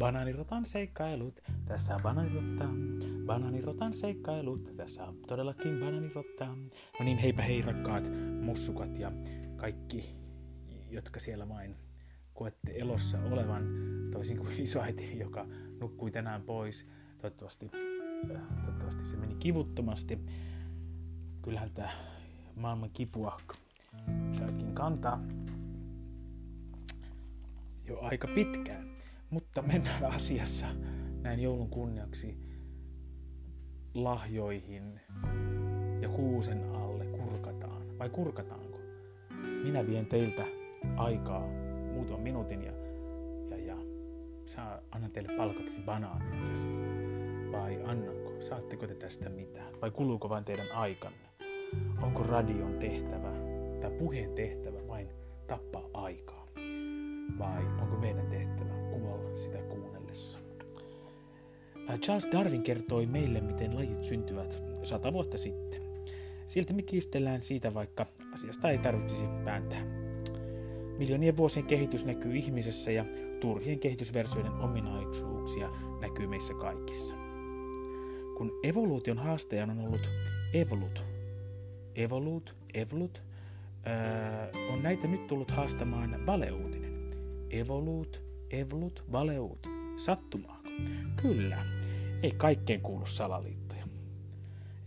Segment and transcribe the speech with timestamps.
[0.00, 2.64] Banaanirotan seikkailut, tässä on banaanirotta.
[3.26, 6.46] Banaanirotan seikkailut, tässä on todellakin banaanirotta.
[6.46, 8.10] No niin, heipä hei rakkaat
[8.40, 9.12] mussukat ja
[9.56, 10.14] kaikki,
[10.90, 11.76] jotka siellä vain
[12.34, 13.64] koette elossa olevan,
[14.12, 15.46] toisin kuin isoäiti, joka
[15.80, 16.86] nukkui tänään pois.
[17.18, 17.70] Toivottavasti,
[18.34, 20.18] äh, toivottavasti se meni kivuttomasti.
[21.42, 21.90] Kyllähän tämä
[22.56, 23.40] maailman kipua
[24.32, 25.20] saatkin kantaa
[27.86, 28.89] jo aika pitkään.
[29.30, 30.66] Mutta mennään asiassa
[31.22, 32.38] näin joulun kunniaksi
[33.94, 35.00] lahjoihin
[36.00, 37.98] ja kuusen alle kurkataan.
[37.98, 38.78] Vai kurkataanko?
[39.62, 40.44] Minä vien teiltä
[40.96, 41.46] aikaa
[41.92, 42.72] muutaman minuutin ja,
[43.50, 43.76] ja, ja
[44.44, 46.70] saa, annan teille palkaksi banaania tästä.
[47.52, 48.40] Vai annanko?
[48.40, 49.80] Saatteko te tästä mitään?
[49.82, 51.28] Vai kuluuko vain teidän aikanne?
[52.02, 53.32] Onko radion tehtävä
[53.80, 55.08] tai puheen tehtävä vain
[55.46, 56.46] tappaa aikaa?
[57.38, 58.59] Vai onko meidän tehtävä
[59.40, 60.38] sitä kuunnellessa?
[62.00, 65.82] Charles Darwin kertoi meille, miten lajit syntyvät sata vuotta sitten.
[66.46, 69.84] Silti me kiistellään siitä, vaikka asiasta ei tarvitsisi pääntää.
[70.98, 73.04] Miljoonien vuosien kehitys näkyy ihmisessä ja
[73.40, 77.14] turhien kehitysversioiden ominaisuuksia näkyy meissä kaikissa.
[78.36, 80.10] Kun evoluution haastajana on ollut
[80.54, 81.04] evolut,
[81.94, 83.22] evolut, evolut,
[83.86, 87.08] öö, on näitä nyt tullut haastamaan valeuutinen.
[87.50, 89.66] Evolut, evolut, valeut.
[89.96, 90.68] Sattumaako?
[91.22, 91.66] Kyllä.
[92.22, 93.84] Ei kaikkeen kuulu salaliittoja.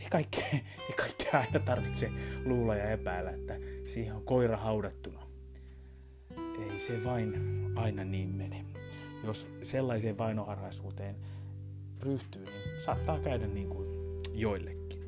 [0.00, 2.10] Ei kaikkea, ei kaikkea aina tarvitse
[2.44, 5.26] luulla ja epäillä, että siihen on koira haudattuna.
[6.70, 7.34] Ei se vain
[7.74, 8.64] aina niin mene.
[9.24, 11.16] Jos sellaiseen vainoharhaisuuteen
[12.00, 13.88] ryhtyy, niin saattaa käydä niin kuin
[14.34, 15.02] joillekin.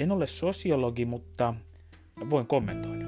[0.00, 1.54] En ole sosiologi, mutta
[2.30, 3.04] voin kommentoida.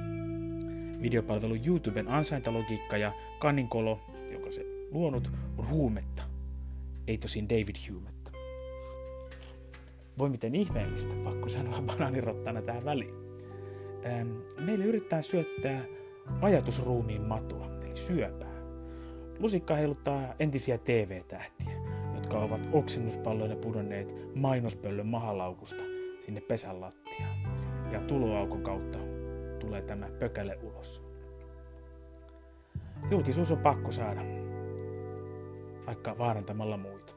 [1.02, 4.15] Videopalvelu YouTuben ansaintalogiikka ja se
[4.90, 6.22] luonut, on huumetta.
[7.06, 8.32] Ei tosin David Humetta.
[10.18, 13.14] Voi miten ihmeellistä, pakko sanoa banaanirottana tähän väliin.
[14.60, 15.84] Meille yrittää syöttää
[16.40, 18.56] ajatusruumiin matua, eli syöpää.
[19.38, 21.72] Lusikka heiluttaa entisiä TV-tähtiä,
[22.14, 25.82] jotka ovat oksennuspalloina pudonneet mainospöllön mahalaukusta
[26.20, 27.38] sinne pesän lattiaan.
[27.92, 28.98] Ja tuloaukon kautta
[29.58, 31.02] tulee tämä pökäle ulos.
[33.10, 34.20] Julkisuus on pakko saada,
[35.86, 37.14] vaikka vaarantamalla muita.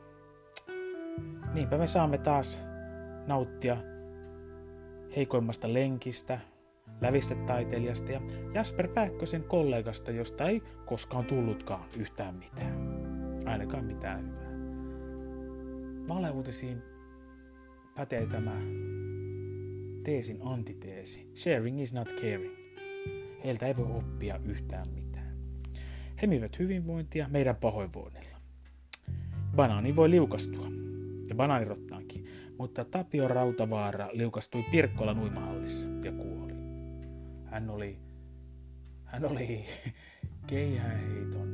[1.53, 2.61] Niinpä me saamme taas
[3.27, 3.77] nauttia
[5.15, 6.39] heikoimmasta lenkistä,
[7.01, 8.21] lävistetaiteilijasta ja
[8.53, 12.99] Jasper Pääkkösen kollegasta, josta ei koskaan tullutkaan yhtään mitään.
[13.45, 14.49] Ainakaan mitään hyvää.
[16.07, 16.81] Valeuutisiin
[17.95, 18.55] pätee tämä
[20.03, 21.31] teesin antiteesi.
[21.35, 22.55] Sharing is not caring.
[23.43, 25.37] Heiltä ei voi oppia yhtään mitään.
[26.21, 28.28] He myyvät hyvinvointia meidän pahoinvoinnilla.
[29.59, 30.67] Banaani voi liukastua,
[31.29, 32.25] ja banaanirottaankin,
[32.57, 36.53] mutta Tapio Rautavaara liukastui Pirkkola nuimahallissa ja kuoli.
[37.45, 37.99] Hän oli,
[39.05, 39.65] hän oli
[40.47, 41.49] keihäheiton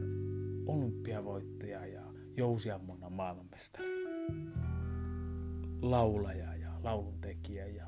[0.66, 2.02] olympiavoittaja ja
[2.38, 3.86] jousiammunnan maailmanmestari.
[5.82, 7.88] Laulaja ja lauluntekijä ja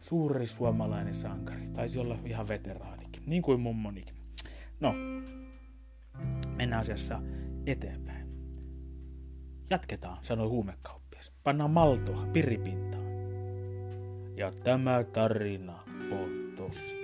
[0.00, 1.70] suuri suomalainen sankari.
[1.74, 4.16] Taisi olla ihan veteraanikin, niin kuin mummonikin.
[4.80, 4.94] No,
[6.56, 7.22] mennään asiassa
[7.66, 8.15] eteenpäin.
[9.70, 11.32] Jatketaan, sanoi huumekauppias.
[11.44, 13.04] Pannaan maltoa piripintaan.
[14.36, 15.78] Ja tämä tarina
[16.10, 16.95] on tosi.